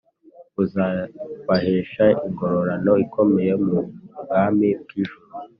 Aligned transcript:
buzabahesha 0.55 2.05
ingororano 2.27 2.93
ikomeye 3.05 3.51
mubwami 3.65 4.67
bwijuru 4.81 5.15